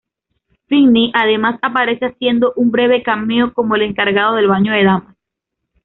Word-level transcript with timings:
Finney 0.65 1.11
además 1.13 1.59
aparece 1.61 2.05
haciendo 2.07 2.53
un 2.55 2.71
breve 2.71 3.03
cameo 3.03 3.53
como 3.53 3.75
el 3.75 3.83
encargado 3.83 4.33
del 4.35 4.47
baño 4.47 4.71
de 4.73 4.83
damas. 4.83 5.15